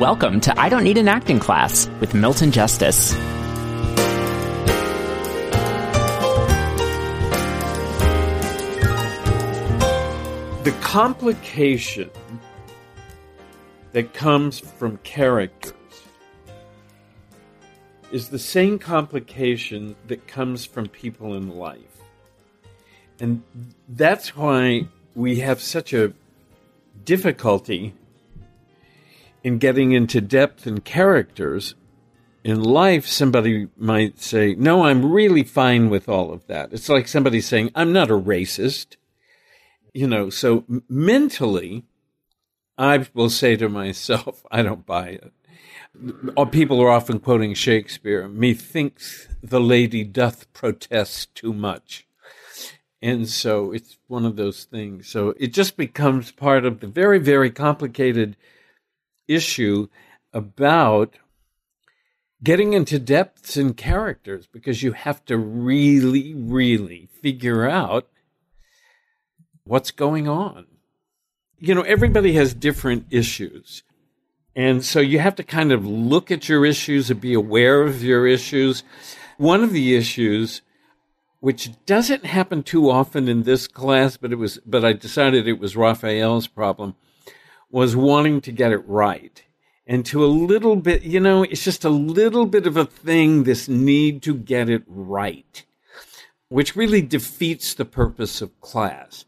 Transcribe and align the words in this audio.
Welcome 0.00 0.40
to 0.40 0.60
I 0.60 0.68
Don't 0.68 0.82
Need 0.82 0.98
an 0.98 1.06
Acting 1.06 1.38
Class 1.38 1.88
with 2.00 2.14
Milton 2.14 2.50
Justice. 2.50 3.12
The 10.64 10.74
complication 10.80 12.10
that 13.92 14.12
comes 14.14 14.58
from 14.58 14.96
characters 15.04 15.74
is 18.10 18.30
the 18.30 18.38
same 18.40 18.80
complication 18.80 19.94
that 20.08 20.26
comes 20.26 20.64
from 20.64 20.88
people 20.88 21.34
in 21.34 21.56
life. 21.56 22.02
And 23.20 23.44
that's 23.88 24.36
why 24.36 24.88
we 25.14 25.38
have 25.38 25.60
such 25.60 25.92
a 25.92 26.12
difficulty 27.04 27.94
in 29.44 29.58
getting 29.58 29.92
into 29.92 30.22
depth 30.22 30.66
and 30.66 30.84
characters 30.84 31.74
in 32.42 32.62
life, 32.62 33.06
somebody 33.06 33.68
might 33.76 34.18
say, 34.18 34.54
No, 34.54 34.84
I'm 34.84 35.12
really 35.12 35.44
fine 35.44 35.90
with 35.90 36.08
all 36.08 36.32
of 36.32 36.46
that. 36.46 36.72
It's 36.72 36.88
like 36.88 37.06
somebody 37.06 37.40
saying, 37.40 37.70
I'm 37.74 37.92
not 37.92 38.10
a 38.10 38.18
racist. 38.18 38.96
You 39.92 40.08
know, 40.08 40.28
so 40.28 40.64
mentally, 40.88 41.84
I 42.76 43.06
will 43.14 43.30
say 43.30 43.54
to 43.56 43.68
myself, 43.68 44.44
I 44.50 44.62
don't 44.62 44.84
buy 44.84 45.08
it. 45.08 45.32
People 46.50 46.80
are 46.80 46.90
often 46.90 47.20
quoting 47.20 47.54
Shakespeare, 47.54 48.26
methinks 48.26 49.28
the 49.42 49.60
lady 49.60 50.02
doth 50.02 50.52
protest 50.52 51.32
too 51.36 51.52
much. 51.52 52.08
And 53.00 53.28
so 53.28 53.70
it's 53.70 53.98
one 54.08 54.24
of 54.24 54.34
those 54.34 54.64
things. 54.64 55.06
So 55.06 55.34
it 55.38 55.52
just 55.52 55.76
becomes 55.76 56.32
part 56.32 56.64
of 56.64 56.80
the 56.80 56.88
very, 56.88 57.20
very 57.20 57.50
complicated 57.50 58.36
issue 59.28 59.88
about 60.32 61.14
getting 62.42 62.74
into 62.74 62.98
depths 62.98 63.56
in 63.56 63.72
characters 63.74 64.46
because 64.46 64.82
you 64.82 64.92
have 64.92 65.24
to 65.24 65.36
really, 65.38 66.34
really 66.34 67.08
figure 67.22 67.68
out 67.68 68.08
what's 69.64 69.90
going 69.90 70.28
on. 70.28 70.66
You 71.58 71.74
know, 71.74 71.82
everybody 71.82 72.34
has 72.34 72.52
different 72.52 73.06
issues. 73.10 73.82
And 74.54 74.84
so 74.84 75.00
you 75.00 75.18
have 75.18 75.34
to 75.36 75.42
kind 75.42 75.72
of 75.72 75.86
look 75.86 76.30
at 76.30 76.48
your 76.48 76.66
issues 76.66 77.10
and 77.10 77.20
be 77.20 77.34
aware 77.34 77.82
of 77.82 78.04
your 78.04 78.26
issues. 78.26 78.82
One 79.38 79.64
of 79.64 79.72
the 79.72 79.96
issues, 79.96 80.60
which 81.40 81.70
doesn't 81.86 82.26
happen 82.26 82.62
too 82.62 82.90
often 82.90 83.26
in 83.26 83.42
this 83.42 83.66
class, 83.66 84.16
but 84.16 84.32
it 84.32 84.36
was, 84.36 84.58
but 84.66 84.84
I 84.84 84.92
decided 84.92 85.48
it 85.48 85.58
was 85.58 85.76
Raphael's 85.76 86.46
problem, 86.46 86.94
was 87.74 87.96
wanting 87.96 88.40
to 88.40 88.52
get 88.52 88.70
it 88.70 88.86
right. 88.86 89.42
And 89.84 90.06
to 90.06 90.24
a 90.24 90.26
little 90.26 90.76
bit, 90.76 91.02
you 91.02 91.18
know, 91.18 91.42
it's 91.42 91.64
just 91.64 91.84
a 91.84 91.90
little 91.90 92.46
bit 92.46 92.68
of 92.68 92.76
a 92.76 92.84
thing, 92.84 93.42
this 93.42 93.68
need 93.68 94.22
to 94.22 94.34
get 94.34 94.70
it 94.70 94.84
right, 94.86 95.64
which 96.48 96.76
really 96.76 97.02
defeats 97.02 97.74
the 97.74 97.84
purpose 97.84 98.40
of 98.40 98.60
class. 98.60 99.24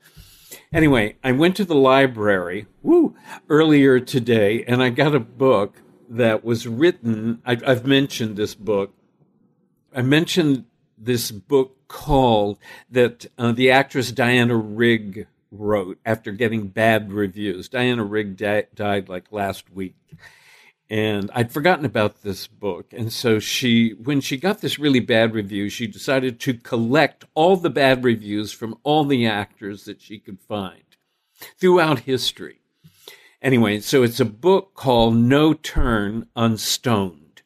Anyway, 0.72 1.17
I 1.24 1.33
went 1.33 1.56
to 1.56 1.64
the 1.64 1.74
library 1.74 2.67
woo, 2.84 3.17
earlier 3.48 3.98
today 3.98 4.62
and 4.62 4.80
I 4.80 4.91
got 4.91 5.17
a 5.17 5.20
book 5.20 5.83
that 6.08 6.44
was 6.44 6.69
written. 6.69 7.42
I, 7.44 7.58
I've 7.67 7.84
mentioned 7.84 8.36
this 8.36 8.55
book. 8.55 8.94
I 9.92 10.02
mentioned 10.02 10.67
this 10.97 11.33
book 11.33 11.89
called 11.89 12.58
that 12.92 13.27
uh, 13.39 13.50
the 13.50 13.72
actress 13.72 14.12
Diana 14.12 14.55
Rigg 14.55 15.27
wrote 15.59 15.99
after 16.05 16.33
getting 16.33 16.69
bad 16.69 17.12
reviews. 17.12 17.69
Diana 17.69 18.05
Rigg 18.05 18.37
di- 18.37 18.67
died 18.75 19.09
like 19.09 19.33
last 19.33 19.71
week. 19.73 19.97
And 20.89 21.31
I'd 21.35 21.51
forgotten 21.51 21.85
about 21.85 22.23
this 22.23 22.47
book. 22.47 22.93
And 22.93 23.13
so 23.13 23.41
she, 23.41 23.91
when 23.91 24.21
she 24.21 24.37
got 24.37 24.61
this 24.61 24.79
really 24.79 25.01
bad 25.01 25.35
review, 25.35 25.69
she 25.69 25.89
decided 25.89 26.39
to 26.41 26.55
collect 26.55 27.25
all 27.35 27.57
the 27.57 27.70
bad 27.70 28.05
reviews 28.05 28.53
from 28.53 28.79
all 28.85 29.05
the 29.05 29.27
actors 29.27 29.85
that 29.85 30.01
she 30.01 30.19
could 30.19 30.41
find 30.41 30.85
throughout 31.59 32.01
history. 32.01 32.61
Anyway, 33.42 33.80
so 33.80 34.03
it's 34.03 34.20
a 34.20 34.25
book 34.25 34.75
called 34.75 35.17
No 35.17 35.55
Turn 35.55 36.29
Unstoned. 36.36 37.42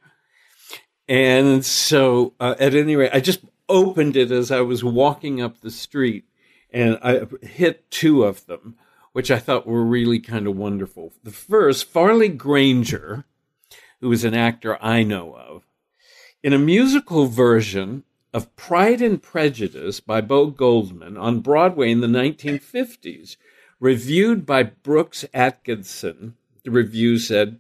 And 1.09 1.65
so, 1.65 2.34
uh, 2.39 2.55
at 2.61 2.75
any 2.75 2.95
rate, 2.95 3.11
I 3.13 3.21
just 3.21 3.41
opened 3.69 4.17
it 4.17 4.31
as 4.31 4.51
I 4.51 4.61
was 4.61 4.84
walking 4.84 5.41
up 5.41 5.61
the 5.61 5.71
street 5.71 6.25
and 6.73 6.99
I 7.03 7.27
hit 7.43 7.91
two 7.91 8.25
of 8.25 8.47
them, 8.47 8.77
which 9.13 9.31
I 9.31 9.39
thought 9.39 9.67
were 9.67 9.85
really 9.85 10.21
kind 10.21 10.47
of 10.47 10.57
wonderful. 10.57 11.13
The 11.23 11.31
first, 11.31 11.87
Farley 11.87 12.29
Granger, 12.29 13.25
who 14.01 14.11
is 14.13 14.25
an 14.25 14.35
actor 14.35 14.83
I 14.83 15.03
know 15.03 15.35
of, 15.35 15.65
in 16.43 16.53
a 16.53 16.59
musical 16.59 17.27
version 17.27 18.05
of 18.33 18.55
Pride 18.57 19.03
and 19.03 19.23
Prejudice 19.23 20.01
by 20.01 20.21
Bo 20.21 20.47
Goldman 20.47 21.17
on 21.17 21.41
Broadway 21.41 21.91
in 21.91 22.01
the 22.01 22.07
1950s, 22.07 23.37
reviewed 23.81 24.47
by 24.47 24.63
Brooks 24.63 25.25
Atkinson. 25.35 26.37
The 26.65 26.71
review 26.71 27.19
said, 27.19 27.59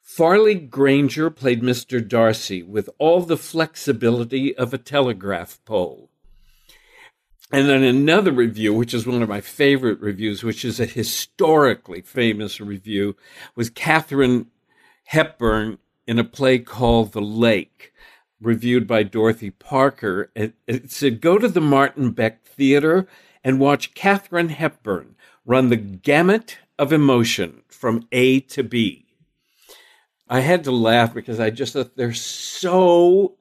Farley 0.00 0.54
Granger 0.54 1.28
played 1.28 1.60
Mr. 1.60 2.06
Darcy 2.06 2.62
with 2.62 2.88
all 2.98 3.20
the 3.20 3.36
flexibility 3.36 4.56
of 4.56 4.72
a 4.72 4.78
telegraph 4.78 5.60
pole. 5.66 6.07
And 7.50 7.66
then 7.68 7.82
another 7.82 8.30
review, 8.30 8.74
which 8.74 8.92
is 8.92 9.06
one 9.06 9.22
of 9.22 9.28
my 9.28 9.40
favorite 9.40 10.00
reviews, 10.00 10.42
which 10.42 10.64
is 10.64 10.78
a 10.78 10.86
historically 10.86 12.02
famous 12.02 12.60
review, 12.60 13.16
was 13.54 13.70
Katharine 13.70 14.46
Hepburn 15.04 15.78
in 16.06 16.18
a 16.18 16.24
play 16.24 16.58
called 16.58 17.12
The 17.12 17.22
Lake, 17.22 17.92
reviewed 18.40 18.86
by 18.86 19.02
Dorothy 19.02 19.50
Parker. 19.50 20.30
It, 20.34 20.54
it 20.66 20.90
said, 20.90 21.22
Go 21.22 21.38
to 21.38 21.48
the 21.48 21.62
Martin 21.62 22.10
Beck 22.10 22.44
Theater 22.44 23.08
and 23.42 23.58
watch 23.58 23.94
Katharine 23.94 24.50
Hepburn 24.50 25.16
run 25.46 25.70
the 25.70 25.76
gamut 25.76 26.58
of 26.78 26.92
emotion 26.92 27.62
from 27.68 28.06
A 28.12 28.40
to 28.40 28.62
B. 28.62 29.06
I 30.28 30.40
had 30.40 30.64
to 30.64 30.70
laugh 30.70 31.14
because 31.14 31.40
I 31.40 31.48
just 31.48 31.72
thought 31.72 31.96
they're 31.96 32.12
so. 32.12 33.36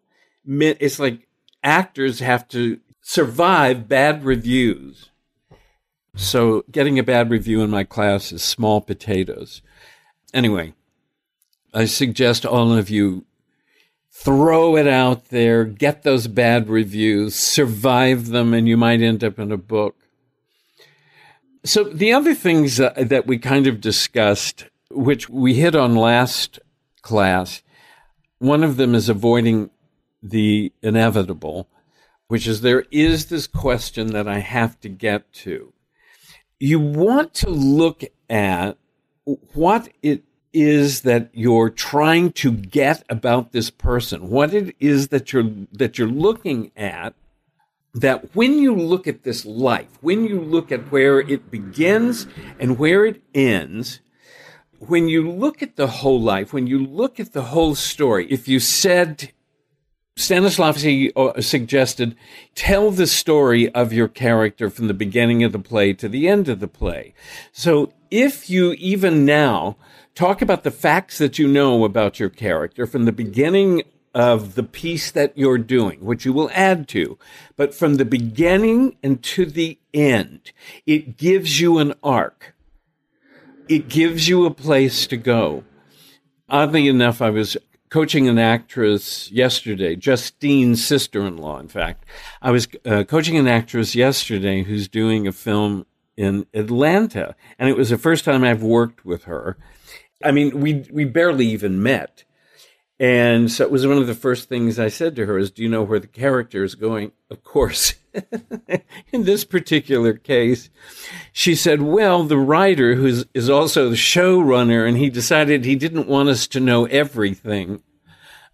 It's 0.47 0.99
like 0.99 1.27
actors 1.61 2.19
have 2.19 2.47
to 2.49 2.79
survive 3.09 3.87
bad 3.87 4.25
reviews. 4.25 5.11
So 6.13 6.65
getting 6.69 6.99
a 6.99 7.03
bad 7.03 7.29
review 7.29 7.61
in 7.61 7.69
my 7.69 7.85
class 7.85 8.33
is 8.33 8.43
small 8.43 8.81
potatoes. 8.81 9.61
Anyway, 10.33 10.73
I 11.73 11.85
suggest 11.85 12.45
all 12.45 12.73
of 12.73 12.89
you 12.89 13.25
throw 14.11 14.75
it 14.75 14.87
out 14.87 15.29
there, 15.29 15.63
get 15.63 16.03
those 16.03 16.27
bad 16.27 16.67
reviews, 16.67 17.33
survive 17.33 18.27
them, 18.27 18.53
and 18.53 18.67
you 18.67 18.75
might 18.75 19.01
end 19.01 19.23
up 19.23 19.39
in 19.39 19.53
a 19.53 19.57
book. 19.57 19.95
So 21.63 21.85
the 21.85 22.11
other 22.11 22.35
things 22.35 22.75
that 22.75 23.23
we 23.25 23.37
kind 23.37 23.67
of 23.67 23.79
discussed, 23.79 24.65
which 24.91 25.29
we 25.29 25.53
hit 25.53 25.75
on 25.75 25.95
last 25.95 26.59
class, 27.03 27.61
one 28.39 28.65
of 28.65 28.75
them 28.75 28.93
is 28.93 29.07
avoiding 29.07 29.69
the 30.21 30.73
inevitable 30.81 31.69
which 32.27 32.47
is 32.47 32.61
there 32.61 32.85
is 32.91 33.27
this 33.27 33.47
question 33.47 34.07
that 34.07 34.27
I 34.27 34.39
have 34.39 34.79
to 34.81 34.89
get 34.89 35.31
to. 35.33 35.73
You 36.59 36.79
want 36.79 37.33
to 37.35 37.49
look 37.49 38.03
at 38.29 38.77
what 39.53 39.89
it 40.01 40.23
is 40.53 41.01
that 41.01 41.29
you're 41.33 41.69
trying 41.69 42.31
to 42.31 42.51
get 42.51 43.03
about 43.09 43.51
this 43.51 43.69
person, 43.69 44.29
what 44.29 44.53
it 44.53 44.75
is 44.79 45.09
that 45.09 45.31
you're 45.31 45.51
that 45.71 45.97
you're 45.97 46.07
looking 46.07 46.71
at 46.75 47.13
that 47.93 48.35
when 48.35 48.59
you 48.59 48.75
look 48.75 49.07
at 49.07 49.23
this 49.23 49.45
life, 49.45 49.97
when 50.01 50.25
you 50.25 50.39
look 50.39 50.71
at 50.71 50.91
where 50.91 51.19
it 51.19 51.49
begins 51.49 52.27
and 52.59 52.77
where 52.77 53.05
it 53.05 53.21
ends, 53.33 54.01
when 54.79 55.07
you 55.07 55.29
look 55.29 55.63
at 55.63 55.75
the 55.75 55.87
whole 55.87 56.21
life, 56.21 56.53
when 56.53 56.67
you 56.67 56.85
look 56.85 57.19
at 57.19 57.33
the 57.33 57.43
whole 57.43 57.75
story, 57.75 58.27
if 58.29 58.47
you 58.47 58.59
said 58.59 59.31
Stanislavski 60.17 61.11
uh, 61.15 61.39
suggested 61.41 62.15
tell 62.55 62.89
the 62.89 63.05
story 63.05 63.69
of 63.73 63.93
your 63.93 64.07
character 64.07 64.67
from 64.71 64.87
the 64.87 64.93
beginning 64.95 65.43
of 65.43 65.51
the 65.51 65.59
play 65.59 65.93
to 65.93 66.09
the 66.09 66.27
end 66.27 66.49
of 66.49 66.59
the 66.59 66.67
play. 66.67 67.13
So 67.51 67.93
if 68.09 68.49
you 68.49 68.73
even 68.73 69.25
now 69.25 69.77
talk 70.15 70.41
about 70.41 70.63
the 70.63 70.71
facts 70.71 71.19
that 71.19 71.37
you 71.37 71.47
know 71.47 71.85
about 71.85 72.19
your 72.19 72.31
character 72.31 72.87
from 72.87 73.05
the 73.05 73.11
beginning 73.11 73.83
of 74.15 74.55
the 74.55 74.63
piece 74.63 75.11
that 75.11 75.37
you're 75.37 75.59
doing, 75.59 76.03
which 76.03 76.25
you 76.25 76.33
will 76.33 76.49
add 76.51 76.87
to, 76.87 77.19
but 77.55 77.75
from 77.75 77.95
the 77.95 78.05
beginning 78.05 78.97
and 79.03 79.21
to 79.21 79.45
the 79.45 79.77
end, 79.93 80.51
it 80.87 81.17
gives 81.17 81.61
you 81.61 81.77
an 81.77 81.93
arc. 82.01 82.55
It 83.69 83.87
gives 83.87 84.27
you 84.27 84.47
a 84.47 84.51
place 84.51 85.05
to 85.05 85.17
go. 85.17 85.63
Oddly 86.49 86.87
enough, 86.87 87.21
I 87.21 87.29
was 87.29 87.55
coaching 87.89 88.27
an 88.27 88.37
actress 88.37 89.31
yesterday, 89.31 89.95
Justine's 89.95 90.85
sister 90.85 91.25
in 91.25 91.37
law, 91.37 91.59
in 91.59 91.67
fact. 91.67 92.05
I 92.41 92.51
was 92.51 92.67
uh, 92.85 93.03
coaching 93.03 93.37
an 93.37 93.47
actress 93.47 93.95
yesterday 93.95 94.63
who's 94.63 94.87
doing 94.87 95.27
a 95.27 95.31
film 95.31 95.85
in 96.15 96.45
Atlanta, 96.53 97.35
and 97.59 97.69
it 97.69 97.77
was 97.77 97.89
the 97.89 97.97
first 97.97 98.25
time 98.25 98.43
I've 98.43 98.63
worked 98.63 99.05
with 99.05 99.25
her. 99.25 99.57
I 100.23 100.31
mean, 100.31 100.59
we 100.59 100.85
we 100.91 101.05
barely 101.05 101.45
even 101.47 101.81
met. 101.81 102.23
And 102.99 103.51
so 103.51 103.63
it 103.63 103.69
was 103.69 103.85
one 103.85 103.99
of 103.99 104.07
the 104.07 104.15
first 104.15 104.49
things 104.49 104.79
I 104.79 104.87
said 104.87 105.15
to 105.17 105.27
her 105.27 105.37
is, 105.37 105.51
do 105.51 105.61
you 105.61 105.69
know 105.69 105.83
where 105.83 105.99
the 105.99 106.07
character 106.07 106.63
is 106.63 106.73
going? 106.73 107.11
Of 107.29 107.43
course. 107.43 107.93
In 109.11 109.23
this 109.23 109.43
particular 109.43 110.13
case, 110.13 110.69
she 111.31 111.55
said, 111.55 111.81
well, 111.81 112.23
the 112.23 112.37
writer 112.37 112.95
who 112.95 113.23
is 113.33 113.49
also 113.49 113.89
the 113.89 113.95
showrunner 113.95 114.87
and 114.87 114.97
he 114.97 115.09
decided 115.09 115.65
he 115.65 115.75
didn't 115.75 116.07
want 116.07 116.29
us 116.29 116.47
to 116.47 116.59
know 116.59 116.85
everything. 116.85 117.83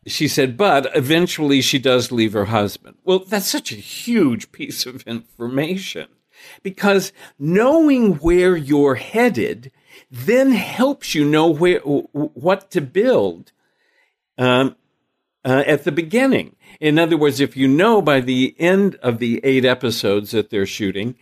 She 0.05 0.27
said, 0.27 0.57
but 0.57 0.89
eventually 0.95 1.61
she 1.61 1.79
does 1.79 2.11
leave 2.11 2.33
her 2.33 2.45
husband. 2.45 2.97
Well, 3.03 3.19
that's 3.19 3.49
such 3.49 3.71
a 3.71 3.75
huge 3.75 4.51
piece 4.51 4.85
of 4.85 5.03
information 5.03 6.07
because 6.61 7.13
knowing 7.39 8.15
where 8.15 8.55
you're 8.55 8.95
headed 8.95 9.71
then 10.11 10.51
helps 10.51 11.15
you 11.15 11.23
know 11.23 11.49
where, 11.49 11.79
what 11.79 12.69
to 12.71 12.81
build 12.81 13.51
um, 14.37 14.75
uh, 15.45 15.63
at 15.65 15.83
the 15.83 15.91
beginning. 15.91 16.55
In 16.79 16.97
other 16.97 17.17
words, 17.17 17.39
if 17.39 17.55
you 17.55 17.67
know 17.67 18.01
by 18.01 18.19
the 18.21 18.55
end 18.59 18.95
of 18.95 19.19
the 19.19 19.39
eight 19.43 19.65
episodes 19.65 20.31
that 20.31 20.49
they're 20.49 20.65
shooting 20.65 21.15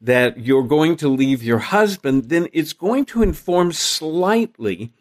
that 0.00 0.38
you're 0.38 0.66
going 0.66 0.96
to 0.96 1.08
leave 1.08 1.42
your 1.42 1.58
husband, 1.58 2.28
then 2.28 2.48
it's 2.52 2.72
going 2.72 3.04
to 3.06 3.22
inform 3.22 3.72
slightly 3.72 4.92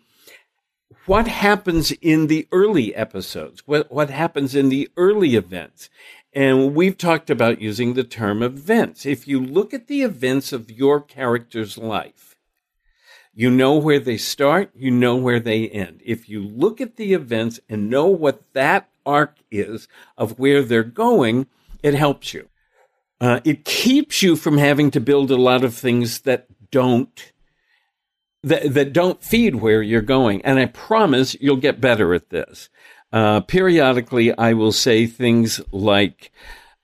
what 1.06 1.27
happens 1.27 1.91
in 1.91 2.27
the 2.27 2.47
early 2.51 2.94
episodes, 2.94 3.62
what, 3.65 3.91
what 3.91 4.09
happens 4.09 4.56
in 4.56 4.69
the 4.69 4.89
early 4.97 5.35
events. 5.35 5.89
And 6.33 6.75
we've 6.75 6.97
talked 6.97 7.30
about 7.30 7.62
using 7.62 7.94
the 7.94 8.03
term 8.03 8.44
events. 8.44 9.06
If 9.06 9.27
you 9.27 9.39
look 9.39 9.73
at 9.73 9.88
the 9.88 10.01
events 10.01 10.51
of 10.51 10.69
your 10.69 11.00
character's 11.00 11.77
life, 11.77 12.26
you 13.38 13.51
know 13.51 13.75
where 13.75 14.00
they 14.00 14.18
start, 14.18 14.72
you 14.74 14.89
know 14.89 15.16
where 15.16 15.39
they 15.39 15.69
end. 15.69 16.01
If 16.04 16.28
you 16.28 16.42
look 16.42 16.81
at 16.81 16.95
the 16.95 17.13
events 17.13 17.60
and 17.69 17.88
know 17.88 18.07
what 18.07 18.42
that 18.54 18.89
arc 19.06 19.38
is 19.51 19.88
of 20.18 20.39
where 20.39 20.63
they're 20.63 20.81
going, 20.81 21.45
it 21.84 21.94
helps 21.94 22.34
you. 22.34 22.50
Uh, 23.22 23.39
it 23.45 23.63
keeps 23.63 24.24
you 24.24 24.36
from 24.36 24.57
having 24.57 24.89
to 24.89 25.00
build 25.00 25.30
a 25.30 25.36
lot 25.36 25.63
of 25.63 25.75
things 25.75 26.22
that 26.22 26.48
don't 26.72 27.31
that, 28.42 28.74
that 28.74 28.92
don't 28.92 29.24
feed 29.24 29.57
where 29.57 29.83
you're 29.83 30.01
going. 30.01 30.42
And 30.42 30.57
I 30.57 30.66
promise 30.66 31.38
you'll 31.40 31.57
get 31.57 31.80
better 31.80 32.16
at 32.16 32.31
this. 32.31 32.69
Uh, 33.13 33.42
periodically, 33.42 34.36
I 34.36 34.54
will 34.54 34.72
say 34.72 35.06
things 35.06 35.62
like, 35.72 36.31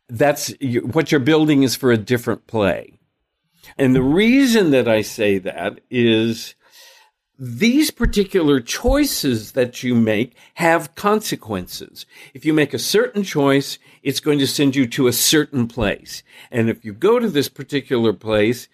"That's 0.08 0.54
what 0.84 1.12
you're 1.12 1.20
building 1.20 1.64
is 1.64 1.76
for 1.76 1.92
a 1.92 1.98
different 1.98 2.46
play." 2.46 3.00
And 3.77 3.95
the 3.95 4.04
reason 4.04 4.71
that 4.71 4.88
I 4.88 5.01
say 5.01 5.38
that 5.39 5.80
is 5.89 6.56
these 7.39 7.89
particular 7.92 8.60
choices 8.62 9.54
that 9.54 9.81
you 9.83 9.95
make 9.95 10.36
have 10.56 10.95
consequences. 10.95 12.06
If 12.33 12.45
you 12.45 12.54
make 12.54 12.74
a 12.74 12.80
certain 12.80 13.24
choice, 13.24 13.80
it's 14.04 14.19
going 14.19 14.39
to 14.39 14.48
send 14.48 14.75
you 14.75 14.86
to 14.88 15.07
a 15.07 15.13
certain 15.13 15.68
place. 15.68 16.24
And 16.51 16.69
if 16.69 16.86
you 16.86 16.94
go 16.94 17.19
to 17.19 17.27
this 17.27 17.50
particular 17.50 18.13
place, 18.13 18.68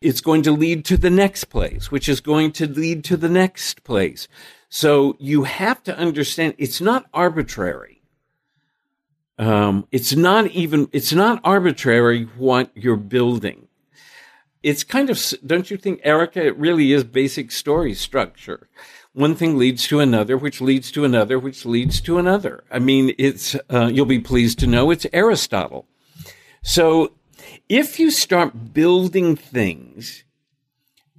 it's 0.00 0.20
going 0.20 0.42
to 0.42 0.52
lead 0.52 0.84
to 0.86 0.96
the 0.96 1.10
next 1.10 1.44
place, 1.44 1.90
which 1.90 2.08
is 2.08 2.20
going 2.20 2.52
to 2.52 2.66
lead 2.66 3.02
to 3.04 3.16
the 3.16 3.28
next 3.28 3.82
place. 3.82 4.28
So 4.68 5.16
you 5.18 5.44
have 5.44 5.82
to 5.84 5.96
understand 5.96 6.54
it's 6.58 6.80
not 6.80 7.06
arbitrary. 7.14 8.02
Um, 9.38 9.88
it's 9.90 10.14
not 10.14 10.48
even, 10.50 10.88
it's 10.92 11.12
not 11.12 11.40
arbitrary 11.42 12.24
what 12.36 12.70
you're 12.74 12.96
building 12.96 13.61
it's 14.62 14.84
kind 14.84 15.10
of, 15.10 15.20
don't 15.44 15.70
you 15.70 15.76
think, 15.76 16.00
Erica, 16.04 16.44
it 16.44 16.56
really 16.56 16.92
is 16.92 17.04
basic 17.04 17.50
story 17.50 17.94
structure. 17.94 18.68
One 19.12 19.34
thing 19.34 19.58
leads 19.58 19.86
to 19.88 20.00
another, 20.00 20.36
which 20.36 20.60
leads 20.60 20.90
to 20.92 21.04
another, 21.04 21.38
which 21.38 21.66
leads 21.66 22.00
to 22.02 22.18
another. 22.18 22.64
I 22.70 22.78
mean, 22.78 23.14
it's, 23.18 23.54
uh, 23.68 23.90
you'll 23.92 24.06
be 24.06 24.20
pleased 24.20 24.58
to 24.60 24.66
know 24.66 24.90
it's 24.90 25.06
Aristotle. 25.12 25.86
So 26.62 27.12
if 27.68 27.98
you 27.98 28.10
start 28.10 28.72
building 28.72 29.36
things 29.36 30.24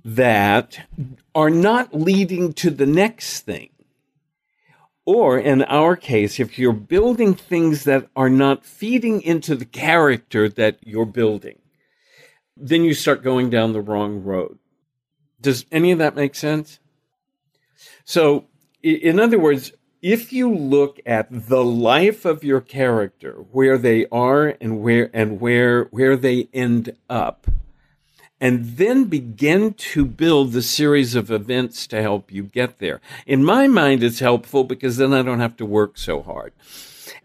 that 0.03 0.79
are 1.35 1.49
not 1.49 1.93
leading 1.93 2.53
to 2.53 2.69
the 2.69 2.85
next 2.85 3.41
thing, 3.41 3.69
or 5.05 5.37
in 5.37 5.63
our 5.63 5.95
case, 5.95 6.39
if 6.39 6.57
you're 6.57 6.73
building 6.73 7.35
things 7.35 7.83
that 7.83 8.07
are 8.15 8.29
not 8.29 8.65
feeding 8.65 9.21
into 9.21 9.53
the 9.53 9.65
character 9.65 10.47
that 10.47 10.79
you're 10.81 11.05
building, 11.05 11.59
then 12.55 12.83
you 12.83 12.93
start 12.93 13.23
going 13.23 13.49
down 13.49 13.73
the 13.73 13.81
wrong 13.81 14.23
road. 14.23 14.59
Does 15.41 15.65
any 15.71 15.91
of 15.91 15.99
that 15.99 16.15
make 16.15 16.35
sense? 16.35 16.79
So, 18.05 18.45
in 18.81 19.19
other 19.19 19.39
words, 19.39 19.71
if 20.01 20.33
you 20.33 20.53
look 20.53 20.99
at 21.05 21.27
the 21.29 21.63
life 21.63 22.25
of 22.25 22.43
your 22.43 22.61
character, 22.61 23.45
where 23.51 23.77
they 23.77 24.05
are 24.11 24.55
and 24.59 24.81
where 24.81 25.09
and 25.13 25.39
where 25.39 25.85
where 25.85 26.17
they 26.17 26.49
end 26.53 26.95
up, 27.09 27.47
and 28.39 28.75
then 28.75 29.05
begin 29.05 29.73
to 29.73 30.03
build 30.05 30.51
the 30.51 30.61
series 30.61 31.15
of 31.15 31.31
events 31.31 31.87
to 31.87 32.01
help 32.01 32.31
you 32.31 32.43
get 32.43 32.79
there. 32.79 32.99
In 33.25 33.45
my 33.45 33.67
mind, 33.67 34.03
it's 34.03 34.19
helpful 34.19 34.65
because 34.65 34.97
then 34.97 35.13
I 35.13 35.21
don't 35.21 35.39
have 35.39 35.55
to 35.57 35.65
work 35.65 35.97
so 35.97 36.21
hard. 36.21 36.51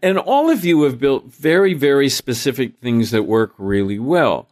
And 0.01 0.17
all 0.17 0.49
of 0.49 0.63
you 0.63 0.83
have 0.83 0.99
built 0.99 1.25
very, 1.25 1.73
very 1.73 2.07
specific 2.07 2.77
things 2.77 3.11
that 3.11 3.23
work 3.23 3.53
really 3.57 3.99
well. 3.99 4.47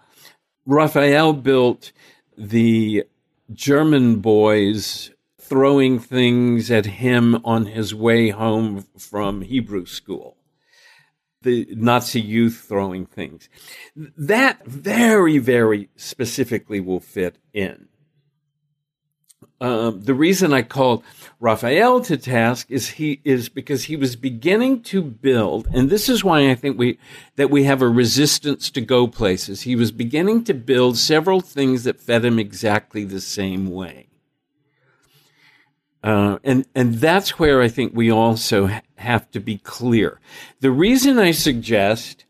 Raphael 0.68 1.32
built 1.32 1.94
the 2.38 3.06
German 3.54 4.18
boys 4.18 5.12
throwing 5.40 5.98
things 5.98 6.70
at 6.70 6.86
him 6.86 7.40
on 7.46 7.68
his 7.68 7.96
way 7.96 8.30
home 8.30 8.86
from 8.98 9.44
Hebrew 9.44 9.86
school. 9.86 10.36
The 11.42 11.70
Nazi 11.72 12.20
youth 12.20 12.66
throwing 12.68 13.06
things. 13.06 13.48
That 13.96 14.66
very, 14.66 15.38
very 15.38 15.88
specifically 15.96 16.82
will 16.82 17.00
fit 17.00 17.38
in. 17.54 17.88
Um, 19.60 20.02
the 20.02 20.14
reason 20.14 20.54
I 20.54 20.62
called 20.62 21.04
Raphael 21.40 22.02
to 22.02 22.18
task 22.18 22.70
is 22.70 22.90
he 22.90 23.22
is 23.24 23.50
because 23.50 23.86
he 23.86 23.96
was 23.96 24.16
beginning 24.16 24.84
to 24.84 25.02
build, 25.02 25.68
and 25.74 25.90
this 25.90 26.10
is 26.10 26.24
why 26.24 26.52
I 26.52 26.56
think 26.56 26.78
we 26.78 27.00
that 27.38 27.50
we 27.50 27.64
have 27.64 27.82
a 27.82 27.88
resistance 27.88 28.70
to 28.72 28.82
go 28.82 29.08
places. 29.08 29.62
He 29.62 29.76
was 29.76 29.92
beginning 29.92 30.44
to 30.46 30.54
build 30.54 30.98
several 30.98 31.42
things 31.42 31.86
that 31.86 32.00
fed 32.00 32.24
him 32.24 32.38
exactly 32.38 33.04
the 33.04 33.22
same 33.22 33.72
way, 33.72 34.10
uh, 36.04 36.38
and 36.44 36.68
and 36.76 36.96
that's 36.96 37.40
where 37.40 37.60
I 37.60 37.68
think 37.68 37.94
we 37.96 38.12
also 38.12 38.70
have 38.96 39.30
to 39.32 39.40
be 39.40 39.58
clear. 39.58 40.20
The 40.60 40.72
reason 40.72 41.18
I 41.18 41.32
suggest 41.32 42.26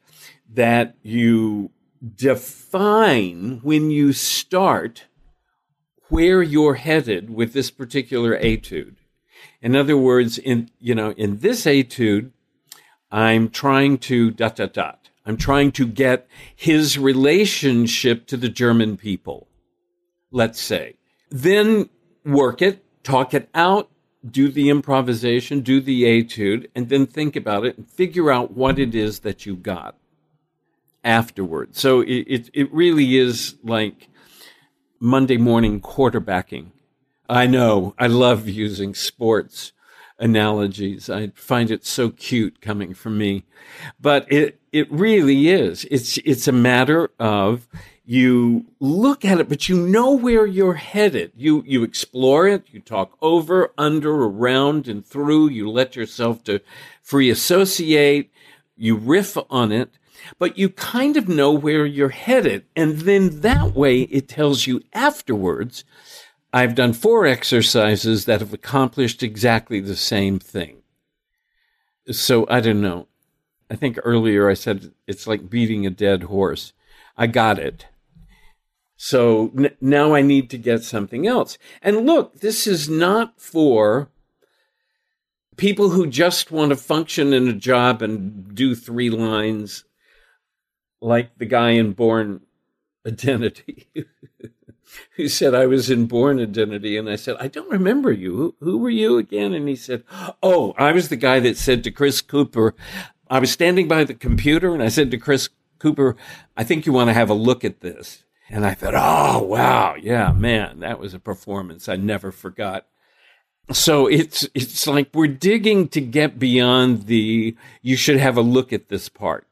that 0.53 0.95
you 1.03 1.71
define 2.15 3.59
when 3.63 3.91
you 3.91 4.13
start 4.13 5.07
where 6.09 6.41
you're 6.41 6.75
headed 6.75 7.29
with 7.29 7.53
this 7.53 7.71
particular 7.71 8.37
etude. 8.37 8.97
In 9.61 9.75
other 9.75 9.97
words, 9.97 10.37
in 10.37 10.69
you 10.79 10.95
know, 10.95 11.11
in 11.11 11.39
this 11.39 11.65
etude, 11.65 12.31
I'm 13.11 13.49
trying 13.49 13.97
to 13.99 14.31
dot 14.31 14.55
dot 14.57 14.73
dot. 14.73 15.09
I'm 15.25 15.37
trying 15.37 15.71
to 15.73 15.85
get 15.85 16.27
his 16.55 16.97
relationship 16.97 18.27
to 18.27 18.37
the 18.37 18.49
German 18.49 18.95
people, 18.95 19.47
let's 20.31 20.61
say. 20.61 20.95
Then 21.29 21.89
work 22.23 22.61
it, 22.61 22.85
talk 23.03 23.33
it 23.33 23.49
out, 23.53 23.89
do 24.25 24.49
the 24.49 24.69
improvisation, 24.69 25.61
do 25.61 25.81
the 25.81 26.05
etude, 26.05 26.69
and 26.73 26.87
then 26.87 27.05
think 27.05 27.35
about 27.35 27.65
it 27.65 27.77
and 27.77 27.89
figure 27.89 28.31
out 28.31 28.55
what 28.55 28.79
it 28.79 28.95
is 28.95 29.19
that 29.19 29.45
you 29.45 29.57
got 29.57 29.97
afterwards. 31.03 31.79
So 31.79 32.01
it, 32.01 32.25
it, 32.27 32.49
it 32.53 32.73
really 32.73 33.17
is 33.17 33.55
like 33.63 34.07
Monday 34.99 35.37
morning 35.37 35.79
quarterbacking. 35.81 36.67
I 37.29 37.45
know 37.47 37.93
I 37.97 38.07
love 38.07 38.47
using 38.47 38.95
sports 38.95 39.73
analogies. 40.19 41.09
I 41.09 41.27
find 41.35 41.69
it 41.69 41.85
so 41.85 42.09
cute 42.09 42.61
coming 42.61 42.93
from 42.93 43.17
me, 43.17 43.43
but 43.99 44.31
it 44.31 44.59
it 44.71 44.91
really 44.91 45.49
is. 45.49 45.85
It's 45.91 46.17
it's 46.19 46.47
a 46.47 46.51
matter 46.51 47.11
of 47.19 47.67
you 48.05 48.65
look 48.79 49.25
at 49.25 49.39
it, 49.39 49.49
but 49.49 49.67
you 49.67 49.75
know 49.75 50.13
where 50.13 50.45
you're 50.45 50.75
headed. 50.75 51.33
You 51.35 51.63
you 51.65 51.83
explore 51.83 52.47
it. 52.47 52.65
You 52.71 52.79
talk 52.79 53.17
over, 53.21 53.73
under, 53.77 54.23
around, 54.23 54.87
and 54.87 55.05
through. 55.05 55.49
You 55.49 55.69
let 55.69 55.95
yourself 55.95 56.43
to 56.45 56.61
free 57.01 57.29
associate. 57.29 58.31
You 58.77 58.95
riff 58.95 59.37
on 59.49 59.71
it, 59.71 59.89
but 60.39 60.57
you 60.57 60.69
kind 60.69 61.17
of 61.17 61.27
know 61.27 61.51
where 61.51 61.85
you're 61.85 62.09
headed. 62.09 62.65
And 62.75 62.99
then 62.99 63.41
that 63.41 63.73
way 63.73 64.01
it 64.03 64.27
tells 64.27 64.67
you 64.67 64.81
afterwards, 64.93 65.83
I've 66.53 66.75
done 66.75 66.93
four 66.93 67.25
exercises 67.25 68.25
that 68.25 68.39
have 68.39 68.53
accomplished 68.53 69.21
exactly 69.21 69.79
the 69.79 69.95
same 69.95 70.39
thing. 70.39 70.77
So 72.09 72.47
I 72.49 72.61
don't 72.61 72.81
know. 72.81 73.07
I 73.69 73.75
think 73.75 73.99
earlier 74.03 74.49
I 74.49 74.53
said 74.53 74.93
it's 75.07 75.27
like 75.27 75.49
beating 75.49 75.85
a 75.85 75.89
dead 75.89 76.23
horse. 76.23 76.73
I 77.17 77.27
got 77.27 77.59
it. 77.59 77.87
So 78.95 79.51
n- 79.57 79.75
now 79.81 80.15
I 80.15 80.21
need 80.21 80.49
to 80.51 80.57
get 80.57 80.83
something 80.83 81.27
else. 81.27 81.57
And 81.81 82.05
look, 82.05 82.39
this 82.39 82.65
is 82.65 82.89
not 82.89 83.39
for 83.39 84.09
people 85.57 85.89
who 85.89 86.07
just 86.07 86.51
want 86.51 86.69
to 86.69 86.75
function 86.75 87.33
in 87.33 87.47
a 87.47 87.53
job 87.53 88.01
and 88.01 88.55
do 88.55 88.75
three 88.75 89.09
lines 89.09 89.83
like 91.01 91.37
the 91.37 91.45
guy 91.45 91.71
in 91.71 91.93
Bourne 91.93 92.41
Identity 93.05 93.87
who 95.15 95.27
said 95.27 95.53
I 95.53 95.65
was 95.65 95.89
in 95.89 96.05
Bourne 96.05 96.39
Identity. 96.39 96.97
And 96.97 97.09
I 97.09 97.15
said, 97.15 97.35
I 97.39 97.47
don't 97.47 97.69
remember 97.69 98.11
you. 98.11 98.35
Who, 98.35 98.55
who 98.59 98.77
were 98.77 98.89
you 98.89 99.17
again? 99.17 99.53
And 99.53 99.67
he 99.67 99.75
said, 99.75 100.03
Oh, 100.41 100.73
I 100.77 100.91
was 100.91 101.09
the 101.09 101.15
guy 101.15 101.39
that 101.41 101.57
said 101.57 101.83
to 101.83 101.91
Chris 101.91 102.21
Cooper, 102.21 102.75
I 103.29 103.39
was 103.39 103.51
standing 103.51 103.87
by 103.87 104.03
the 104.03 104.13
computer 104.13 104.73
and 104.73 104.81
I 104.81 104.87
said 104.87 105.11
to 105.11 105.17
Chris 105.17 105.49
Cooper, 105.79 106.15
I 106.55 106.63
think 106.63 106.85
you 106.85 106.93
want 106.93 107.09
to 107.09 107.13
have 107.13 107.29
a 107.29 107.35
look 107.35 107.63
at 107.63 107.81
this. 107.81 108.23
And 108.49 108.65
I 108.65 108.73
thought, 108.73 108.93
oh, 108.95 109.43
wow. 109.43 109.95
Yeah, 109.95 110.31
man, 110.31 110.79
that 110.79 110.99
was 110.99 111.13
a 111.13 111.19
performance 111.19 111.89
I 111.89 111.97
never 111.97 112.31
forgot. 112.31 112.87
So 113.71 114.07
it's, 114.07 114.47
it's 114.53 114.87
like 114.87 115.09
we're 115.13 115.27
digging 115.27 115.89
to 115.89 116.01
get 116.01 116.39
beyond 116.39 117.07
the, 117.07 117.55
you 117.81 117.95
should 117.97 118.17
have 118.17 118.37
a 118.37 118.41
look 118.41 118.71
at 118.71 118.87
this 118.87 119.09
part. 119.09 119.45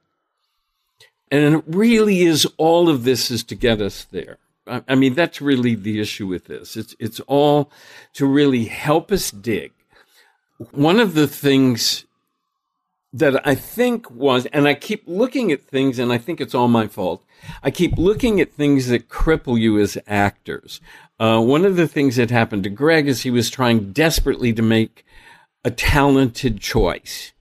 And 1.30 1.56
it 1.56 1.64
really 1.68 2.22
is 2.22 2.48
all 2.58 2.88
of 2.88 3.04
this 3.04 3.30
is 3.30 3.44
to 3.46 3.56
get 3.56 3.82
us 3.82 4.06
there. 4.06 4.38
I 4.68 4.96
mean, 4.96 5.14
that's 5.14 5.42
really 5.42 5.76
the 5.76 6.00
issue 6.00 6.28
with 6.28 6.46
this. 6.46 6.76
It's, 6.76 6.96
it's 6.98 7.20
all 7.22 7.72
to 8.14 8.26
really 8.26 8.66
help 8.66 9.12
us 9.12 9.30
dig. 9.32 9.74
One 10.72 11.00
of 11.00 11.14
the 11.14 11.28
things 11.28 12.06
that 13.14 13.48
I 13.48 13.56
think 13.56 14.10
was, 14.10 14.46
and 14.48 14.68
I 14.68 14.74
keep 14.74 15.04
looking 15.06 15.52
at 15.52 15.62
things, 15.62 16.00
and 16.00 16.12
I 16.12 16.18
think 16.18 16.42
it's 16.42 16.56
all 16.56 16.68
my 16.68 16.88
fault. 16.88 17.24
I 17.64 17.72
keep 17.72 17.98
looking 17.98 18.42
at 18.42 18.54
things 18.54 18.88
that 18.88 19.08
cripple 19.08 19.60
you 19.60 19.80
as 19.80 19.98
actors. 20.08 20.82
Uh, 21.18 21.40
one 21.40 21.66
of 21.66 21.78
the 21.78 21.88
things 21.88 22.18
that 22.18 22.30
happened 22.30 22.64
to 22.64 22.70
Greg 22.70 23.08
is 23.08 23.24
he 23.24 23.32
was 23.32 23.50
trying 23.50 23.94
desperately 23.94 24.52
to 24.54 24.62
make 24.62 25.06
a 25.64 25.72
talented 25.72 26.60
choice. 26.60 27.32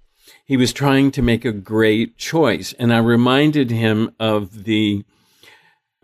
He 0.45 0.57
was 0.57 0.73
trying 0.73 1.11
to 1.13 1.23
make 1.23 1.45
a 1.45 1.53
great 1.53 2.17
choice. 2.17 2.73
And 2.79 2.93
I 2.93 2.99
reminded 2.99 3.71
him 3.71 4.15
of 4.21 4.65
the 4.65 5.05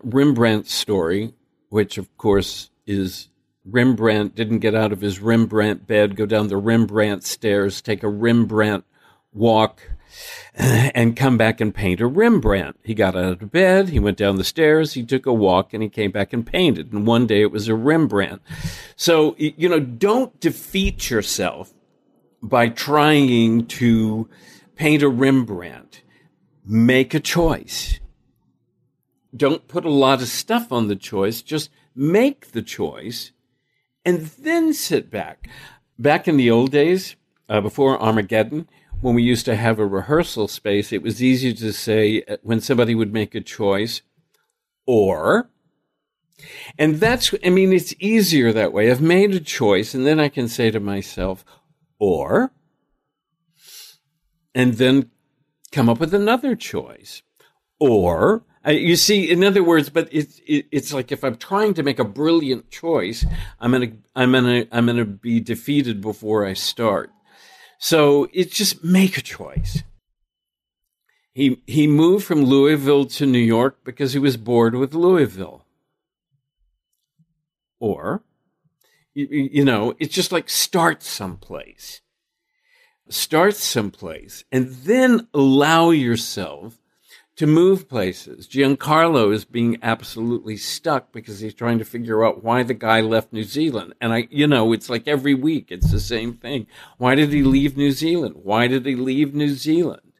Rembrandt 0.02 0.66
story, 0.66 1.34
which 1.68 1.98
of 1.98 2.16
course 2.16 2.70
is 2.86 3.28
Rembrandt 3.64 4.34
didn't 4.34 4.58
get 4.58 4.74
out 4.74 4.92
of 4.92 5.00
his 5.00 5.20
Rembrandt 5.20 5.86
bed, 5.86 6.16
go 6.16 6.26
down 6.26 6.48
the 6.48 6.56
Rembrandt 6.56 7.24
stairs, 7.24 7.80
take 7.80 8.02
a 8.02 8.08
Rembrandt 8.08 8.84
walk, 9.32 9.90
and 10.54 11.16
come 11.16 11.36
back 11.36 11.60
and 11.60 11.74
paint 11.74 12.00
a 12.00 12.06
Rembrandt. 12.06 12.76
He 12.82 12.94
got 12.94 13.16
out 13.16 13.42
of 13.42 13.52
bed, 13.52 13.88
he 13.88 13.98
went 13.98 14.16
down 14.16 14.36
the 14.36 14.44
stairs, 14.44 14.94
he 14.94 15.04
took 15.04 15.26
a 15.26 15.32
walk, 15.32 15.72
and 15.72 15.82
he 15.82 15.88
came 15.88 16.10
back 16.10 16.32
and 16.32 16.46
painted. 16.46 16.92
And 16.92 17.06
one 17.06 17.26
day 17.26 17.42
it 17.42 17.52
was 17.52 17.68
a 17.68 17.74
Rembrandt. 17.74 18.42
So, 18.96 19.34
you 19.38 19.68
know, 19.68 19.80
don't 19.80 20.38
defeat 20.40 21.10
yourself 21.10 21.72
by 22.42 22.68
trying 22.68 23.66
to 23.66 24.28
paint 24.76 25.02
a 25.02 25.08
Rembrandt. 25.08 26.02
Make 26.64 27.14
a 27.14 27.20
choice. 27.20 28.00
Don't 29.34 29.68
put 29.68 29.84
a 29.84 29.90
lot 29.90 30.22
of 30.22 30.28
stuff 30.28 30.72
on 30.72 30.88
the 30.88 30.96
choice, 30.96 31.42
just 31.42 31.70
make 31.94 32.52
the 32.52 32.62
choice 32.62 33.32
and 34.04 34.20
then 34.38 34.72
sit 34.72 35.10
back. 35.10 35.48
Back 35.98 36.26
in 36.26 36.36
the 36.36 36.50
old 36.50 36.70
days, 36.70 37.16
uh, 37.48 37.60
before 37.60 38.00
Armageddon, 38.00 38.68
when 39.00 39.14
we 39.14 39.23
used 39.23 39.45
to 39.47 39.57
have 39.57 39.78
a 39.78 39.87
rehearsal 39.87 40.49
space, 40.49 40.92
it 40.92 41.02
was 41.02 41.23
easy 41.23 41.54
to 41.54 41.73
say 41.73 42.23
uh, 42.28 42.37
when 42.42 42.61
somebody 42.61 42.95
would 42.95 43.12
make 43.12 43.35
a 43.35 43.40
choice, 43.40 44.02
or, 44.87 45.50
and 46.78 46.97
that's, 46.97 47.35
I 47.45 47.50
mean, 47.50 47.73
it's 47.73 47.95
easier 47.99 48.52
that 48.52 48.73
way. 48.73 48.90
I've 48.90 49.00
made 49.00 49.35
a 49.35 49.40
choice, 49.40 49.95
and 49.95 50.07
then 50.07 50.21
I 50.21 50.28
can 50.28 50.49
say 50.49 50.71
to 50.71 50.80
myself, 50.80 51.45
or, 51.99 52.52
and 54.54 54.75
then 54.75 55.11
come 55.73 55.88
up 55.88 56.00
with 56.00 56.12
another 56.14 56.57
choice, 56.57 57.23
or, 57.78 58.45
you 58.66 58.97
see, 58.97 59.30
in 59.30 59.42
other 59.42 59.64
words, 59.64 59.88
but 59.88 60.09
it's 60.12 60.40
it, 60.47 60.66
it's 60.71 60.92
like 60.92 61.11
if 61.11 61.25
I'm 61.25 61.37
trying 61.37 61.73
to 61.75 61.83
make 61.83 61.99
a 61.99 62.04
brilliant 62.04 62.71
choice, 62.71 63.25
I'm 63.59 63.73
gonna 63.73 63.92
I'm 64.14 64.33
gonna 64.33 64.66
I'm 64.71 64.85
gonna 64.85 65.07
be 65.07 65.40
defeated 65.40 66.02
before 66.02 66.45
I 66.45 66.52
start. 66.52 67.11
So 67.82 68.28
it's 68.34 68.54
just 68.54 68.84
make 68.84 69.16
a 69.16 69.22
choice. 69.22 69.82
He, 71.32 71.62
he 71.66 71.87
moved 71.87 72.26
from 72.26 72.44
Louisville 72.44 73.06
to 73.06 73.25
New 73.25 73.38
York 73.38 73.78
because 73.84 74.12
he 74.12 74.18
was 74.18 74.37
bored 74.37 74.75
with 74.75 74.92
Louisville. 74.92 75.64
Or, 77.78 78.22
you, 79.14 79.26
you 79.30 79.64
know, 79.64 79.94
it's 79.99 80.14
just 80.14 80.30
like 80.30 80.50
start 80.50 81.02
someplace. 81.02 82.02
Start 83.08 83.56
someplace 83.56 84.44
and 84.52 84.68
then 84.84 85.28
allow 85.32 85.88
yourself 85.90 86.79
to 87.40 87.47
move 87.47 87.88
places. 87.88 88.47
Giancarlo 88.47 89.32
is 89.32 89.47
being 89.47 89.78
absolutely 89.82 90.59
stuck 90.59 91.11
because 91.11 91.40
he's 91.40 91.54
trying 91.54 91.78
to 91.78 91.87
figure 91.87 92.23
out 92.23 92.44
why 92.44 92.62
the 92.62 92.75
guy 92.75 93.00
left 93.00 93.32
New 93.32 93.44
Zealand. 93.44 93.94
And 93.99 94.12
I, 94.12 94.28
you 94.30 94.47
know, 94.47 94.75
it's 94.75 94.90
like 94.90 95.09
every 95.09 95.32
week 95.32 95.68
it's 95.70 95.90
the 95.90 96.00
same 96.00 96.35
thing. 96.35 96.66
Why 96.99 97.14
did 97.14 97.32
he 97.32 97.42
leave 97.42 97.78
New 97.78 97.92
Zealand? 97.92 98.35
Why 98.42 98.66
did 98.66 98.85
he 98.85 98.94
leave 98.94 99.35
New 99.35 99.54
Zealand? 99.54 100.12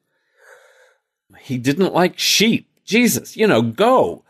He 1.41 1.59
didn't 1.59 1.93
like 1.93 2.19
sheep. 2.19 2.71
Jesus, 2.87 3.37
you 3.37 3.47
know, 3.47 3.61
go. 3.61 4.25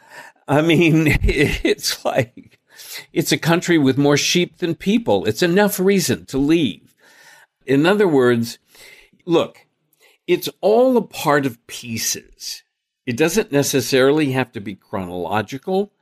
I 0.49 0.61
mean, 0.61 1.07
it's 1.23 2.05
like, 2.05 2.59
it's 3.13 3.31
a 3.31 3.39
country 3.39 3.79
with 3.79 3.99
more 3.99 4.17
sheep 4.17 4.57
than 4.57 4.75
people. 4.75 5.27
It's 5.27 5.45
enough 5.45 5.79
reason 5.79 6.27
to 6.27 6.39
leave. 6.39 6.97
In 7.65 7.87
other 7.87 8.09
words, 8.09 8.59
look, 9.27 9.65
it's 10.27 10.49
all 10.61 10.97
a 10.97 11.03
part 11.03 11.47
of 11.47 11.65
pieces. 11.69 12.65
It 13.07 13.17
doesn't 13.17 13.53
necessarily 13.53 14.33
have 14.33 14.53
to 14.53 14.61
be 14.61 14.75
chronological. 14.75 15.93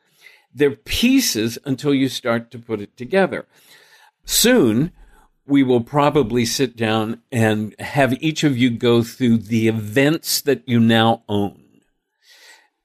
They're 0.55 0.71
pieces 0.73 1.59
until 1.65 1.95
you 1.95 2.09
start 2.09 2.51
to 2.51 2.59
put 2.59 2.81
it 2.81 2.97
together. 2.97 3.47
Soon, 4.25 4.93
we 5.47 5.63
will 5.63 5.81
probably 5.81 6.45
sit 6.45 6.77
down 6.77 7.23
and 7.33 7.75
have 7.79 8.23
each 8.23 8.45
of 8.45 8.59
you 8.59 8.71
go 8.71 9.03
through 9.03 9.39
the 9.39 9.69
events 9.69 10.43
that 10.43 10.63
you 10.69 10.79
now 10.79 11.23
own, 11.29 11.81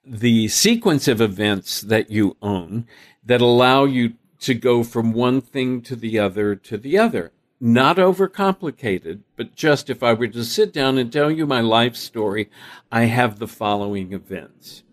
the 0.05 0.48
sequence 0.48 1.08
of 1.08 1.20
events 1.20 1.82
that 1.82 2.10
you 2.10 2.38
own 2.41 2.88
that 3.25 3.41
allow 3.41 3.84
you 3.84 4.13
to 4.39 4.53
go 4.53 4.84
from 4.84 5.13
one 5.13 5.41
thing 5.41 5.82
to 5.82 5.96
the 5.96 6.20
other 6.20 6.55
to 6.55 6.77
the 6.77 6.98
other 6.98 7.32
not 7.63 7.96
overcomplicated, 7.96 9.22
but 9.38 9.55
just 9.55 9.89
if 9.89 10.03
I 10.03 10.12
were 10.12 10.27
to 10.27 10.43
sit 10.43 10.74
down 10.74 10.98
and 10.98 11.10
tell 11.10 11.32
you 11.32 11.46
my 11.46 11.62
life 11.62 11.96
story, 11.96 12.50
I 12.91 13.05
have 13.05 13.39
the 13.39 13.48
following 13.48 14.12
events. 14.12 14.84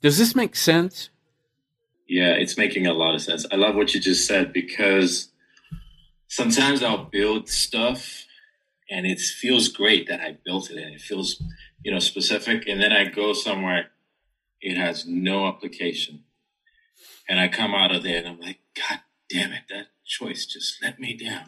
Does 0.00 0.18
this 0.18 0.34
make 0.34 0.56
sense? 0.56 1.10
Yeah, 2.08 2.32
it's 2.32 2.58
making 2.58 2.88
a 2.88 2.92
lot 2.92 3.14
of 3.14 3.22
sense. 3.22 3.46
I 3.52 3.54
love 3.54 3.76
what 3.76 3.94
you 3.94 4.00
just 4.00 4.26
said 4.26 4.52
because 4.52 5.28
sometimes 6.26 6.82
I'll 6.82 7.04
build 7.04 7.48
stuff 7.48 8.24
and 8.90 9.06
it 9.06 9.20
feels 9.20 9.68
great 9.68 10.08
that 10.08 10.20
I 10.20 10.38
built 10.44 10.72
it 10.72 10.76
and 10.76 10.92
it 10.92 11.00
feels, 11.00 11.40
you 11.84 11.92
know, 11.92 12.00
specific. 12.00 12.66
And 12.66 12.82
then 12.82 12.90
I 12.90 13.04
go 13.04 13.32
somewhere, 13.32 13.92
it 14.60 14.76
has 14.76 15.06
no 15.06 15.46
application. 15.46 16.24
And 17.28 17.38
I 17.38 17.46
come 17.46 17.76
out 17.76 17.94
of 17.94 18.02
there 18.02 18.18
and 18.18 18.26
I'm 18.26 18.40
like, 18.40 18.58
God 18.74 18.98
damn 19.32 19.52
it, 19.52 19.62
that 19.70 19.86
choice 20.04 20.46
just 20.46 20.82
let 20.82 20.98
me 20.98 21.16
down. 21.16 21.46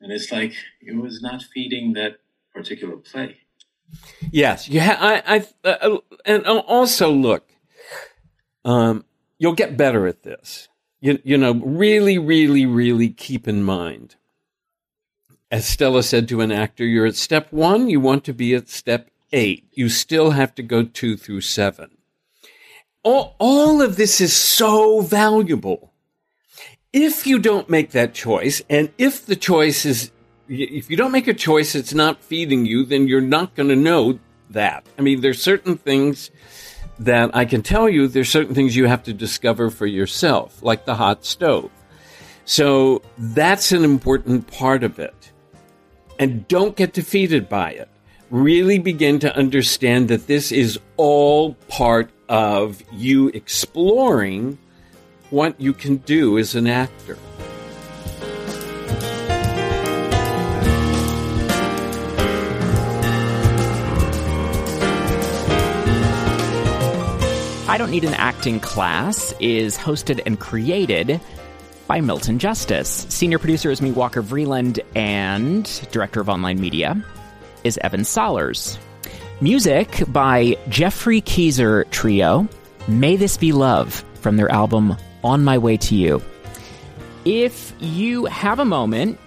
And 0.00 0.12
it's 0.12 0.30
like 0.32 0.54
it 0.80 0.96
was 0.96 1.22
not 1.22 1.42
feeding 1.42 1.92
that 1.94 2.18
particular 2.54 2.96
play. 2.96 3.38
Yes, 4.30 4.68
yeah. 4.68 4.96
I, 4.98 5.36
I, 5.64 5.68
uh, 5.68 5.98
and 6.24 6.46
also 6.46 7.10
look, 7.10 7.50
um, 8.64 9.04
you'll 9.38 9.54
get 9.54 9.76
better 9.76 10.06
at 10.06 10.22
this. 10.22 10.68
You, 11.00 11.18
you 11.24 11.36
know, 11.36 11.54
really, 11.54 12.18
really, 12.18 12.64
really 12.64 13.08
keep 13.08 13.48
in 13.48 13.62
mind. 13.62 14.16
As 15.50 15.66
Stella 15.66 16.02
said 16.02 16.28
to 16.28 16.40
an 16.40 16.50
actor, 16.50 16.86
you're 16.86 17.06
at 17.06 17.16
step 17.16 17.52
one. 17.52 17.90
You 17.90 18.00
want 18.00 18.24
to 18.24 18.32
be 18.32 18.54
at 18.54 18.68
step 18.68 19.10
eight. 19.32 19.68
You 19.72 19.88
still 19.88 20.30
have 20.30 20.54
to 20.54 20.62
go 20.62 20.84
two 20.84 21.16
through 21.16 21.42
seven. 21.42 21.98
All, 23.02 23.36
all 23.38 23.82
of 23.82 23.96
this 23.96 24.20
is 24.20 24.34
so 24.34 25.00
valuable 25.00 25.91
if 26.92 27.26
you 27.26 27.38
don't 27.38 27.70
make 27.70 27.92
that 27.92 28.14
choice, 28.14 28.62
and 28.68 28.90
if 28.98 29.24
the 29.24 29.36
choice 29.36 29.84
is, 29.84 30.10
if 30.48 30.90
you 30.90 30.96
don't 30.96 31.12
make 31.12 31.28
a 31.28 31.34
choice, 31.34 31.74
it's 31.74 31.94
not 31.94 32.22
feeding 32.22 32.66
you, 32.66 32.84
then 32.84 33.08
you're 33.08 33.20
not 33.20 33.54
going 33.54 33.68
to 33.68 33.76
know 33.76 34.18
that. 34.50 34.84
I 34.98 35.02
mean, 35.02 35.20
there's 35.20 35.40
certain 35.40 35.76
things 35.78 36.30
that 36.98 37.34
I 37.34 37.46
can 37.46 37.62
tell 37.62 37.88
you, 37.88 38.06
there's 38.06 38.28
certain 38.28 38.54
things 38.54 38.76
you 38.76 38.86
have 38.86 39.02
to 39.04 39.14
discover 39.14 39.70
for 39.70 39.86
yourself, 39.86 40.62
like 40.62 40.84
the 40.84 40.94
hot 40.94 41.24
stove. 41.24 41.70
So 42.44 43.02
that's 43.16 43.72
an 43.72 43.84
important 43.84 44.48
part 44.48 44.84
of 44.84 44.98
it. 44.98 45.32
And 46.18 46.46
don't 46.48 46.76
get 46.76 46.92
defeated 46.92 47.48
by 47.48 47.70
it. 47.70 47.88
Really 48.30 48.78
begin 48.78 49.18
to 49.20 49.34
understand 49.36 50.08
that 50.08 50.26
this 50.26 50.52
is 50.52 50.78
all 50.96 51.54
part 51.68 52.10
of 52.28 52.82
you 52.92 53.28
exploring 53.28 54.58
what 55.32 55.58
you 55.58 55.72
can 55.72 55.96
do 55.96 56.38
as 56.38 56.54
an 56.54 56.66
actor. 56.66 57.16
I 67.66 67.78
Don't 67.78 67.90
Need 67.90 68.04
an 68.04 68.12
Acting 68.12 68.60
Class 68.60 69.32
is 69.40 69.78
hosted 69.78 70.20
and 70.26 70.38
created 70.38 71.18
by 71.86 72.02
Milton 72.02 72.38
Justice. 72.38 73.06
Senior 73.08 73.38
producer 73.38 73.70
is 73.70 73.80
me, 73.80 73.90
Walker 73.90 74.22
Vreeland, 74.22 74.80
and 74.94 75.64
director 75.90 76.20
of 76.20 76.28
online 76.28 76.60
media 76.60 77.02
is 77.64 77.78
Evan 77.78 78.02
Solers. 78.02 78.76
Music 79.40 80.04
by 80.08 80.58
Geoffrey 80.68 81.22
Keezer 81.22 81.90
Trio, 81.90 82.46
May 82.86 83.16
This 83.16 83.38
Be 83.38 83.52
Love, 83.52 84.04
from 84.20 84.36
their 84.36 84.52
album 84.52 84.94
On 85.24 85.44
My 85.44 85.58
Way 85.58 85.76
to 85.78 85.94
You. 85.94 86.22
If 87.24 87.72
you 87.80 88.26
have 88.26 88.58
a 88.58 88.64
moment, 88.64 89.18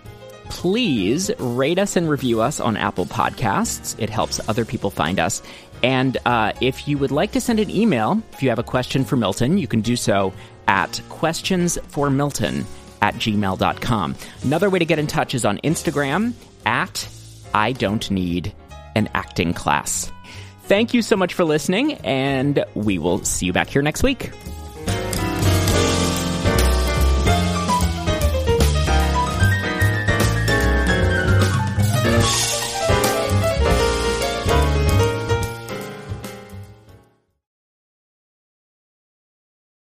please 0.50 1.32
rate 1.40 1.80
us 1.80 1.96
and 1.96 2.10
review 2.10 2.42
us 2.42 2.60
on 2.60 2.78
Apple 2.78 3.06
Podcasts. 3.06 3.96
It 3.98 4.10
helps 4.10 4.40
other 4.50 4.66
people 4.66 4.90
find 4.90 5.20
us. 5.20 5.42
And 5.84 6.18
uh, 6.26 6.54
if 6.62 6.88
you 6.88 6.98
would 6.98 7.12
like 7.12 7.32
to 7.34 7.42
send 7.42 7.60
an 7.60 7.70
email, 7.70 8.22
if 8.34 8.42
you 8.44 8.50
have 8.50 8.60
a 8.60 8.64
question 8.64 9.06
for 9.06 9.16
Milton, 9.16 9.58
you 9.58 9.68
can 9.68 9.82
do 9.82 9.96
so 9.96 10.34
at 10.68 11.02
questionsformilton 11.10 12.66
at 13.02 13.16
gmail.com. 13.16 14.16
Another 14.44 14.70
way 14.70 14.80
to 14.80 14.86
get 14.86 15.00
in 15.00 15.08
touch 15.08 15.36
is 15.36 15.46
on 15.46 15.58
Instagram 15.60 16.34
at 16.66 17.08
I 17.54 17.72
don't 17.72 18.10
need 18.10 18.54
an 18.96 19.10
acting 19.14 19.54
class. 19.54 20.12
Thank 20.64 20.94
you 20.94 21.02
so 21.02 21.16
much 21.16 21.36
for 21.36 21.46
listening, 21.46 21.94
and 21.94 22.66
we 22.74 22.98
will 22.98 23.24
see 23.24 23.46
you 23.46 23.54
back 23.54 23.70
here 23.70 23.84
next 23.84 24.02
week. 24.02 24.32